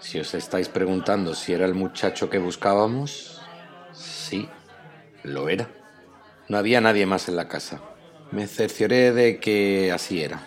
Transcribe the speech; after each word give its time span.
Si 0.00 0.18
os 0.20 0.34
estáis 0.34 0.68
preguntando 0.68 1.34
si 1.34 1.52
era 1.52 1.64
el 1.64 1.74
muchacho 1.74 2.28
que 2.28 2.38
buscábamos, 2.38 3.40
sí, 3.92 4.48
lo 5.22 5.48
era. 5.48 5.68
No 6.48 6.58
había 6.58 6.80
nadie 6.80 7.06
más 7.06 7.28
en 7.28 7.36
la 7.36 7.48
casa. 7.48 7.80
Me 8.30 8.46
cercioré 8.46 9.12
de 9.12 9.40
que 9.40 9.92
así 9.92 10.22
era. 10.22 10.46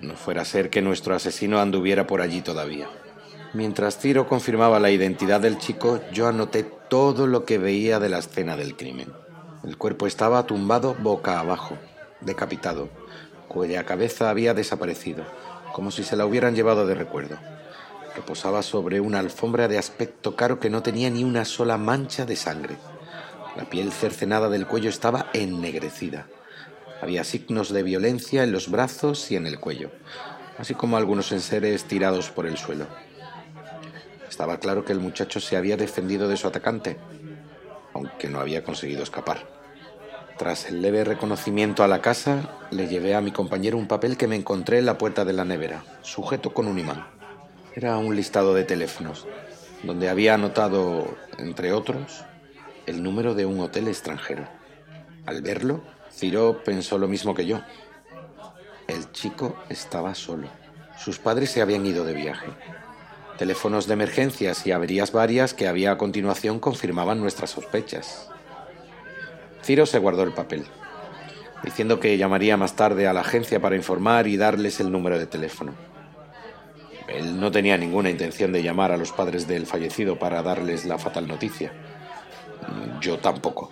No 0.00 0.14
fuera 0.14 0.42
a 0.42 0.46
ser 0.46 0.70
que 0.70 0.82
nuestro 0.82 1.14
asesino 1.14 1.60
anduviera 1.60 2.06
por 2.06 2.20
allí 2.20 2.40
todavía. 2.40 2.88
Mientras 3.52 3.98
Ciro 3.98 4.28
confirmaba 4.28 4.80
la 4.80 4.90
identidad 4.90 5.40
del 5.40 5.58
chico, 5.58 6.00
yo 6.12 6.28
anoté 6.28 6.62
todo 6.62 7.26
lo 7.26 7.44
que 7.44 7.58
veía 7.58 7.98
de 7.98 8.08
la 8.08 8.18
escena 8.18 8.56
del 8.56 8.76
crimen. 8.76 9.12
El 9.64 9.76
cuerpo 9.78 10.06
estaba 10.06 10.46
tumbado 10.46 10.94
boca 10.94 11.40
abajo, 11.40 11.76
decapitado, 12.20 12.88
cuya 13.48 13.84
cabeza 13.84 14.30
había 14.30 14.54
desaparecido, 14.54 15.24
como 15.72 15.90
si 15.90 16.04
se 16.04 16.16
la 16.16 16.26
hubieran 16.26 16.54
llevado 16.54 16.86
de 16.86 16.94
recuerdo. 16.94 17.38
Reposaba 18.16 18.62
sobre 18.62 18.98
una 18.98 19.18
alfombra 19.18 19.68
de 19.68 19.76
aspecto 19.76 20.36
caro 20.36 20.58
que 20.58 20.70
no 20.70 20.82
tenía 20.82 21.10
ni 21.10 21.22
una 21.22 21.44
sola 21.44 21.76
mancha 21.76 22.24
de 22.24 22.34
sangre. 22.34 22.78
La 23.56 23.68
piel 23.68 23.92
cercenada 23.92 24.48
del 24.48 24.66
cuello 24.66 24.88
estaba 24.88 25.26
ennegrecida. 25.34 26.26
Había 27.02 27.24
signos 27.24 27.70
de 27.74 27.82
violencia 27.82 28.42
en 28.42 28.52
los 28.52 28.70
brazos 28.70 29.30
y 29.30 29.36
en 29.36 29.46
el 29.46 29.60
cuello, 29.60 29.90
así 30.56 30.72
como 30.72 30.96
algunos 30.96 31.30
enseres 31.30 31.84
tirados 31.84 32.30
por 32.30 32.46
el 32.46 32.56
suelo. 32.56 32.86
Estaba 34.30 34.60
claro 34.60 34.86
que 34.86 34.92
el 34.92 35.00
muchacho 35.00 35.38
se 35.38 35.58
había 35.58 35.76
defendido 35.76 36.26
de 36.26 36.38
su 36.38 36.48
atacante, 36.48 36.96
aunque 37.92 38.28
no 38.28 38.40
había 38.40 38.64
conseguido 38.64 39.02
escapar. 39.02 39.46
Tras 40.38 40.66
el 40.68 40.80
leve 40.80 41.04
reconocimiento 41.04 41.84
a 41.84 41.88
la 41.88 42.00
casa, 42.00 42.58
le 42.70 42.88
llevé 42.88 43.14
a 43.14 43.20
mi 43.20 43.30
compañero 43.30 43.76
un 43.76 43.88
papel 43.88 44.16
que 44.16 44.26
me 44.26 44.36
encontré 44.36 44.78
en 44.78 44.86
la 44.86 44.96
puerta 44.96 45.26
de 45.26 45.34
la 45.34 45.44
nevera, 45.44 45.84
sujeto 46.00 46.54
con 46.54 46.66
un 46.66 46.78
imán. 46.78 47.15
Era 47.76 47.98
un 47.98 48.16
listado 48.16 48.54
de 48.54 48.64
teléfonos, 48.64 49.26
donde 49.82 50.08
había 50.08 50.32
anotado, 50.32 51.14
entre 51.36 51.74
otros, 51.74 52.24
el 52.86 53.02
número 53.02 53.34
de 53.34 53.44
un 53.44 53.60
hotel 53.60 53.88
extranjero. 53.88 54.48
Al 55.26 55.42
verlo, 55.42 55.82
Ciro 56.10 56.62
pensó 56.64 56.96
lo 56.96 57.06
mismo 57.06 57.34
que 57.34 57.44
yo. 57.44 57.60
El 58.88 59.12
chico 59.12 59.58
estaba 59.68 60.14
solo. 60.14 60.48
Sus 60.96 61.18
padres 61.18 61.50
se 61.50 61.60
habían 61.60 61.84
ido 61.84 62.06
de 62.06 62.14
viaje. 62.14 62.46
Teléfonos 63.36 63.86
de 63.86 63.92
emergencias 63.92 64.66
y 64.66 64.72
averías 64.72 65.12
varias 65.12 65.52
que 65.52 65.68
había 65.68 65.90
a 65.90 65.98
continuación 65.98 66.60
confirmaban 66.60 67.20
nuestras 67.20 67.50
sospechas. 67.50 68.30
Ciro 69.62 69.84
se 69.84 69.98
guardó 69.98 70.22
el 70.22 70.32
papel, 70.32 70.64
diciendo 71.62 72.00
que 72.00 72.16
llamaría 72.16 72.56
más 72.56 72.74
tarde 72.74 73.06
a 73.06 73.12
la 73.12 73.20
agencia 73.20 73.60
para 73.60 73.76
informar 73.76 74.28
y 74.28 74.38
darles 74.38 74.80
el 74.80 74.90
número 74.90 75.18
de 75.18 75.26
teléfono. 75.26 75.74
Él 77.08 77.38
no 77.38 77.50
tenía 77.50 77.76
ninguna 77.78 78.10
intención 78.10 78.52
de 78.52 78.62
llamar 78.62 78.92
a 78.92 78.96
los 78.96 79.12
padres 79.12 79.46
del 79.46 79.66
fallecido 79.66 80.18
para 80.18 80.42
darles 80.42 80.84
la 80.84 80.98
fatal 80.98 81.28
noticia. 81.28 81.72
Yo 83.00 83.18
tampoco. 83.18 83.70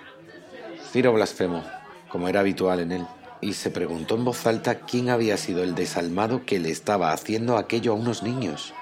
Ciro 0.93 1.13
blasfemó, 1.13 1.65
como 2.09 2.29
era 2.29 2.41
habitual 2.41 2.81
en 2.81 2.93
él, 2.93 3.07
y 3.41 3.55
se 3.55 3.71
preguntó 3.71 4.15
en 4.15 4.25
voz 4.25 4.47
alta 4.47 4.81
quién 4.81 5.11
había 5.11 5.37
sido 5.37 5.65
el 5.65 5.75
desalmado 5.75 6.47
que 6.47 6.61
le 6.61 6.71
estaba 6.71 7.13
haciendo 7.13 7.57
aquello 7.57 7.93
a 7.93 7.97
unos 7.97 8.23
niños. 8.23 8.73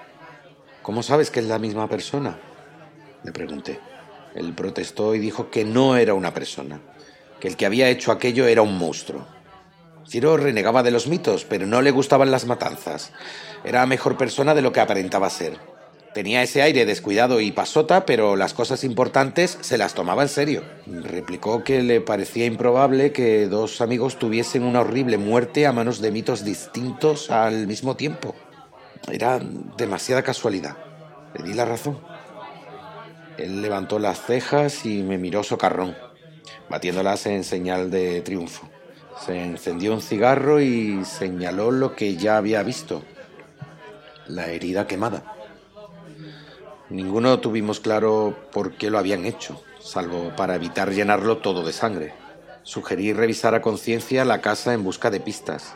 ¿Cómo 0.83 1.03
sabes 1.03 1.31
que 1.31 1.41
es 1.41 1.47
la 1.47 1.59
misma 1.59 1.89
persona? 1.89 2.39
Le 3.25 3.33
pregunté. 3.33 3.81
Él 4.34 4.53
protestó 4.53 5.14
y 5.14 5.19
dijo 5.19 5.50
que 5.50 5.64
no 5.64 5.97
era 5.97 6.14
una 6.14 6.34
persona, 6.34 6.81
que 7.41 7.48
el 7.48 7.56
que 7.56 7.66
había 7.66 7.89
hecho 7.89 8.12
aquello 8.12 8.47
era 8.47 8.62
un 8.62 8.77
monstruo. 8.77 9.27
Ciro 10.08 10.36
renegaba 10.36 10.83
de 10.83 10.91
los 10.91 11.06
mitos, 11.06 11.45
pero 11.45 11.67
no 11.67 11.83
le 11.83 11.91
gustaban 11.91 12.31
las 12.31 12.47
matanzas. 12.47 13.12
Era 13.64 13.86
mejor 13.86 14.17
persona 14.17 14.55
de 14.55 14.62
lo 14.62 14.72
que 14.72 14.81
aparentaba 14.81 15.31
ser. 15.31 15.59
Tenía 16.14 16.42
ese 16.42 16.61
aire 16.61 16.84
descuidado 16.84 17.41
y 17.41 17.53
pasota, 17.53 18.05
pero 18.05 18.36
las 18.36 18.53
cosas 18.53 18.84
importantes 18.84 19.56
se 19.62 19.78
las 19.78 19.94
tomaba 19.94 20.22
en 20.22 20.28
serio. 20.28 20.62
Replicó 20.86 21.65
que 21.65 21.82
le 21.82 22.03
parecía 22.03 22.44
improbable 22.44 23.12
que 23.12 23.47
dos 23.47 23.81
amigos 23.81 24.19
tuviesen 24.19 24.62
una 24.62 24.81
horrible 24.82 25.16
muerte 25.16 25.66
a 25.66 25.72
manos 25.72 26.03
de 26.03 26.10
mitos 26.10 26.44
distintos 26.44 27.31
al 27.31 27.66
mismo 27.66 27.97
tiempo. 27.97 28.34
Era 29.10 29.41
demasiada 29.78 30.22
casualidad. 30.22 30.76
Le 31.34 31.44
di 31.44 31.55
la 31.55 31.65
razón. 31.65 31.99
Él 33.38 33.62
levantó 33.62 33.99
las 33.99 34.21
cejas 34.21 34.84
y 34.84 35.03
me 35.03 35.16
miró 35.16 35.43
socarrón, 35.43 35.97
batiéndolas 36.69 37.25
en 37.25 37.43
señal 37.43 37.91
de 37.91 38.21
triunfo. 38.21 38.69
Se 39.21 39.43
encendió 39.43 39.93
un 39.93 40.00
cigarro 40.00 40.61
y 40.61 41.05
señaló 41.05 41.71
lo 41.71 41.95
que 41.95 42.17
ya 42.17 42.37
había 42.37 42.62
visto, 42.62 43.03
la 44.27 44.49
herida 44.49 44.87
quemada. 44.87 45.37
Ninguno 46.89 47.41
tuvimos 47.41 47.81
claro 47.81 48.37
por 48.53 48.73
qué 48.75 48.91
lo 48.91 48.99
habían 48.99 49.25
hecho, 49.25 49.62
salvo 49.81 50.34
para 50.37 50.56
evitar 50.56 50.91
llenarlo 50.91 51.39
todo 51.39 51.65
de 51.65 51.73
sangre. 51.73 52.15
Sugerí 52.65 53.12
revisar 53.12 53.55
a 53.55 53.62
conciencia 53.62 54.25
la 54.25 54.41
casa 54.41 54.75
en 54.75 54.84
busca 54.84 55.11
de 55.11 55.21
pistas. 55.21 55.75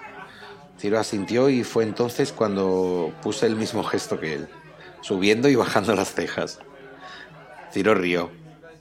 Ciro 0.78 0.98
asintió 0.98 1.48
y 1.48 1.64
fue 1.64 1.84
entonces 1.84 2.32
cuando 2.32 3.12
puse 3.22 3.46
el 3.46 3.56
mismo 3.56 3.82
gesto 3.82 4.20
que 4.20 4.34
él, 4.34 4.48
subiendo 5.00 5.48
y 5.48 5.54
bajando 5.54 5.94
las 5.94 6.12
cejas. 6.12 6.58
Ciro 7.72 7.94
rió. 7.94 8.30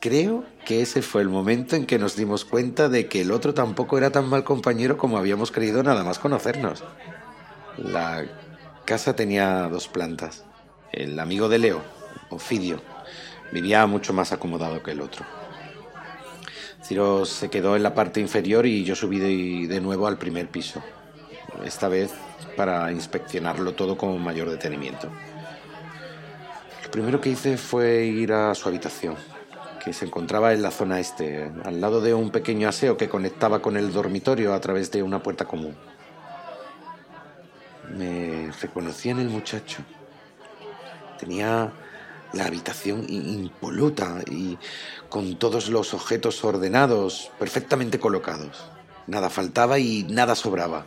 Creo 0.06 0.44
que 0.66 0.84
ese 0.84 1.02
fue 1.02 1.24
el 1.24 1.30
momento 1.30 1.76
en 1.76 1.88
que 1.88 1.98
nos 1.98 2.16
dimos 2.16 2.46
cuenta 2.46 2.90
de 2.90 3.08
que 3.08 3.22
el 3.22 3.32
otro 3.32 3.56
tampoco 3.56 3.98
era 3.98 4.12
tan 4.12 4.30
mal 4.30 4.44
compañero 4.44 5.00
como 5.00 5.18
habíamos 5.18 5.50
creído 5.50 5.82
nada 5.82 6.04
más 6.04 6.20
conocernos. 6.20 6.84
La 7.76 8.24
casa 8.86 9.16
tenía 9.16 9.68
dos 9.68 9.88
plantas. 9.88 10.46
El 10.92 11.20
amigo 11.20 11.50
de 11.50 11.58
Leo, 11.58 11.82
Ofidio, 12.30 12.84
vivía 13.52 13.88
mucho 13.88 14.14
más 14.14 14.32
acomodado 14.32 14.84
que 14.84 14.92
el 14.92 15.02
otro. 15.02 15.26
Ciro 16.84 17.26
se 17.26 17.50
quedó 17.50 17.76
en 17.76 17.82
la 17.82 17.96
parte 17.96 18.20
inferior 18.20 18.68
y 18.68 18.84
yo 18.84 18.94
subí 18.94 19.18
de, 19.18 19.82
nuevo 19.82 20.06
al 20.06 20.20
primer 20.20 20.50
piso, 20.50 20.84
esta 21.64 21.88
vez 21.88 22.12
para 22.56 22.92
inspeccionarlo 22.92 23.74
todo 23.74 23.98
con 23.98 24.24
mayor 24.24 24.52
detenimiento. 24.52 25.10
Lo 26.84 26.92
primero 26.92 27.20
que 27.20 27.30
hice 27.30 27.58
fue 27.58 28.06
ir 28.06 28.34
a 28.34 28.54
su 28.54 28.70
habitación, 28.70 29.16
que 29.86 29.94
se 29.94 30.06
encontraba 30.06 30.52
en 30.52 30.64
la 30.64 30.72
zona 30.72 31.00
este, 31.00 31.52
al 31.64 31.80
lado 31.80 32.02
de 32.02 32.16
un 32.16 32.32
pequeño 32.32 32.68
aseo 32.68 32.98
que 32.98 33.08
conectaba 33.08 33.62
con 33.62 33.78
el 33.78 33.94
dormitorio 33.94 34.56
a 34.56 34.60
través 34.60 34.90
de 34.90 35.04
una 35.04 35.22
puerta 35.22 35.46
común. 35.46 35.76
Me 37.96 38.52
reconocí 38.60 39.12
en 39.12 39.20
el 39.20 39.30
muchacho. 39.30 39.84
Tenía 41.20 41.72
la 42.34 42.46
habitación 42.48 43.06
impoluta 43.08 44.22
y 44.30 44.58
con 45.08 45.38
todos 45.38 45.70
los 45.70 45.94
objetos 45.94 46.44
ordenados, 46.44 47.32
perfectamente 47.38 48.00
colocados. 48.00 48.66
Nada 49.06 49.30
faltaba 49.30 49.78
y 49.78 50.04
nada 50.10 50.34
sobraba. 50.34 50.84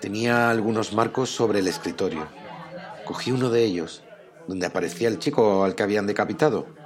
Tenía 0.00 0.50
algunos 0.50 0.92
marcos 0.92 1.30
sobre 1.30 1.60
el 1.60 1.68
escritorio. 1.68 2.26
Cogí 3.04 3.30
uno 3.30 3.50
de 3.50 3.62
ellos, 3.62 4.02
donde 4.48 4.66
aparecía 4.66 5.06
el 5.06 5.20
chico 5.20 5.62
al 5.62 5.76
que 5.76 5.84
habían 5.84 6.08
decapitado. 6.08 6.81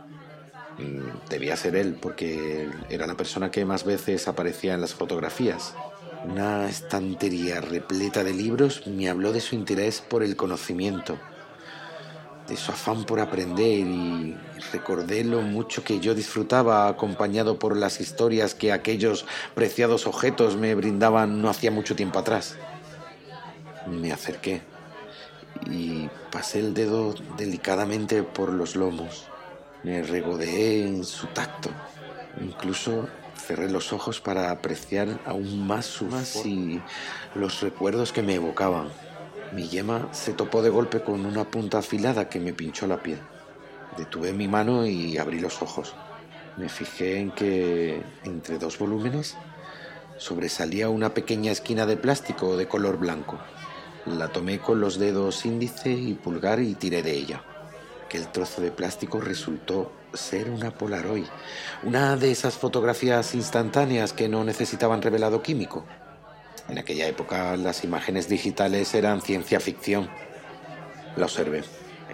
Mm, 0.78 1.28
debía 1.28 1.56
ser 1.56 1.76
él, 1.76 1.96
porque 2.00 2.68
era 2.88 3.06
la 3.06 3.16
persona 3.16 3.50
que 3.50 3.64
más 3.64 3.84
veces 3.84 4.28
aparecía 4.28 4.74
en 4.74 4.80
las 4.80 4.94
fotografías. 4.94 5.74
Una 6.24 6.68
estantería 6.68 7.60
repleta 7.60 8.24
de 8.24 8.34
libros 8.34 8.86
me 8.86 9.08
habló 9.08 9.32
de 9.32 9.40
su 9.40 9.54
interés 9.54 10.00
por 10.00 10.22
el 10.22 10.36
conocimiento 10.36 11.18
de 12.48 12.56
su 12.56 12.70
afán 12.70 13.04
por 13.04 13.20
aprender 13.20 13.80
y 13.80 14.36
recordé 14.72 15.24
lo 15.24 15.42
mucho 15.42 15.82
que 15.82 16.00
yo 16.00 16.14
disfrutaba 16.14 16.88
acompañado 16.88 17.58
por 17.58 17.76
las 17.76 18.00
historias 18.00 18.54
que 18.54 18.72
aquellos 18.72 19.26
preciados 19.54 20.06
objetos 20.06 20.56
me 20.56 20.74
brindaban 20.74 21.42
no 21.42 21.48
hacía 21.48 21.70
mucho 21.70 21.96
tiempo 21.96 22.18
atrás. 22.18 22.56
Me 23.86 24.12
acerqué 24.12 24.62
y 25.70 26.08
pasé 26.30 26.60
el 26.60 26.74
dedo 26.74 27.14
delicadamente 27.36 28.22
por 28.22 28.52
los 28.52 28.76
lomos. 28.76 29.26
Me 29.86 30.02
regodeé 30.02 30.84
en 30.84 31.04
su 31.04 31.28
tacto. 31.28 31.70
Incluso 32.40 33.08
cerré 33.36 33.70
los 33.70 33.92
ojos 33.92 34.20
para 34.20 34.50
apreciar 34.50 35.20
aún 35.24 35.64
más 35.64 35.86
su 35.86 36.08
y 36.44 36.82
los 37.36 37.60
recuerdos 37.60 38.10
que 38.10 38.20
me 38.20 38.34
evocaban. 38.34 38.88
Mi 39.52 39.68
yema 39.68 40.08
se 40.12 40.32
topó 40.32 40.60
de 40.60 40.70
golpe 40.70 41.02
con 41.02 41.24
una 41.24 41.44
punta 41.44 41.78
afilada 41.78 42.28
que 42.28 42.40
me 42.40 42.52
pinchó 42.52 42.88
la 42.88 43.00
piel. 43.00 43.20
Detuve 43.96 44.32
mi 44.32 44.48
mano 44.48 44.84
y 44.84 45.18
abrí 45.18 45.38
los 45.38 45.62
ojos. 45.62 45.94
Me 46.56 46.68
fijé 46.68 47.20
en 47.20 47.30
que 47.30 48.02
entre 48.24 48.58
dos 48.58 48.80
volúmenes 48.80 49.36
sobresalía 50.16 50.88
una 50.88 51.14
pequeña 51.14 51.52
esquina 51.52 51.86
de 51.86 51.96
plástico 51.96 52.56
de 52.56 52.66
color 52.66 52.98
blanco. 52.98 53.38
La 54.04 54.32
tomé 54.32 54.58
con 54.58 54.80
los 54.80 54.98
dedos 54.98 55.46
índice 55.46 55.92
y 55.92 56.14
pulgar 56.14 56.58
y 56.58 56.74
tiré 56.74 57.04
de 57.04 57.12
ella. 57.12 57.44
Que 58.08 58.18
el 58.18 58.28
trozo 58.28 58.60
de 58.60 58.70
plástico 58.70 59.20
resultó 59.20 59.92
ser 60.14 60.50
una 60.50 60.70
Polaroid, 60.70 61.26
una 61.82 62.16
de 62.16 62.30
esas 62.30 62.54
fotografías 62.54 63.34
instantáneas 63.34 64.12
que 64.12 64.28
no 64.28 64.44
necesitaban 64.44 65.02
revelado 65.02 65.42
químico. 65.42 65.84
En 66.68 66.78
aquella 66.78 67.06
época 67.06 67.56
las 67.56 67.84
imágenes 67.84 68.28
digitales 68.28 68.94
eran 68.94 69.22
ciencia 69.22 69.60
ficción. 69.60 70.08
La 71.16 71.26
observé. 71.26 71.64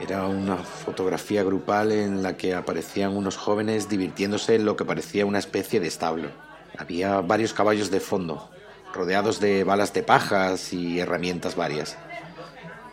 Era 0.01 0.27
una 0.27 0.57
fotografía 0.57 1.43
grupal 1.43 1.93
en 1.93 2.23
la 2.23 2.37
que 2.37 2.55
aparecían 2.55 3.17
unos 3.17 3.37
jóvenes 3.37 3.89
divirtiéndose 3.89 4.57
en 4.57 4.65
lo 4.65 4.77
que 4.77 4.85
parecía 4.85 5.27
una 5.27 5.39
especie 5.39 5.81
de 5.81 5.89
establo. 5.89 6.31
Había 6.79 7.21
varios 7.21 7.53
caballos 7.53 7.91
de 7.91 8.01
fondo, 8.01 8.51
rodeados 8.93 9.39
de 9.39 9.65
balas 9.65 9.93
de 9.93 10.03
pajas 10.03 10.73
y 10.73 10.99
herramientas 10.99 11.57
varias. 11.57 11.97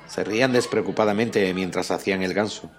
Se 0.08 0.24
reían 0.24 0.52
despreocupadamente 0.52 1.54
mientras 1.54 1.92
hacían 1.92 2.22
el 2.22 2.34
ganso, 2.34 2.70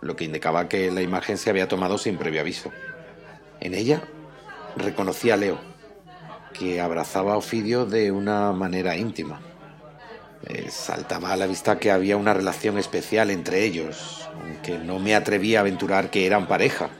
lo 0.00 0.16
que 0.16 0.24
indicaba 0.24 0.68
que 0.68 0.90
la 0.90 1.02
imagen 1.02 1.38
se 1.38 1.50
había 1.50 1.68
tomado 1.68 1.98
sin 1.98 2.18
previo 2.18 2.40
aviso. 2.40 2.70
En 3.60 3.74
ella 3.74 4.02
reconocí 4.76 5.30
a 5.30 5.36
Leo, 5.36 5.58
que 6.52 6.80
abrazaba 6.80 7.34
a 7.34 7.36
Ofidio 7.36 7.86
de 7.86 8.10
una 8.10 8.52
manera 8.52 8.96
íntima. 8.96 9.40
saltaba 10.68 11.32
a 11.32 11.36
la 11.36 11.46
vista 11.46 11.78
que 11.78 11.90
había 11.90 12.16
una 12.16 12.34
relación 12.34 12.78
especial 12.78 13.30
entre 13.30 13.64
ellos, 13.64 14.28
aunque 14.42 14.78
no 14.78 14.98
me 14.98 15.14
atrevía 15.14 15.58
a 15.58 15.60
aventurar 15.60 16.10
que 16.10 16.26
eran 16.26 16.48
pareja. 16.48 16.90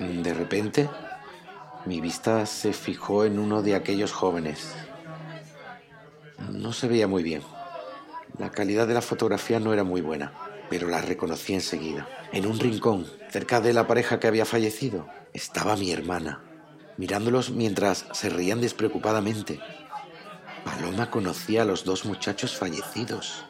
De 0.00 0.34
repente, 0.34 0.88
mi 1.86 2.00
vista 2.00 2.46
se 2.46 2.72
fijó 2.72 3.24
en 3.24 3.38
uno 3.38 3.62
de 3.62 3.76
aquellos 3.76 4.12
jóvenes. 4.12 4.74
No 6.50 6.72
se 6.72 6.88
veía 6.88 7.06
muy 7.06 7.22
bien. 7.22 7.42
La 8.38 8.50
calidad 8.50 8.88
de 8.88 8.94
la 8.94 9.02
fotografía 9.02 9.60
no 9.60 9.72
era 9.72 9.84
muy 9.84 10.00
buena, 10.00 10.32
pero 10.72 10.88
la 10.88 11.02
reconocí 11.02 11.52
enseguida. 11.52 12.08
En 12.32 12.46
un 12.46 12.58
rincón, 12.58 13.06
cerca 13.28 13.60
de 13.60 13.74
la 13.74 13.86
pareja 13.86 14.18
que 14.18 14.26
había 14.26 14.46
fallecido, 14.46 15.06
estaba 15.34 15.76
mi 15.76 15.92
hermana, 15.92 16.42
mirándolos 16.96 17.50
mientras 17.50 18.06
se 18.12 18.30
reían 18.30 18.62
despreocupadamente. 18.62 19.60
Paloma 20.64 21.10
conocía 21.10 21.60
a 21.60 21.64
los 21.66 21.84
dos 21.84 22.06
muchachos 22.06 22.56
fallecidos. 22.56 23.44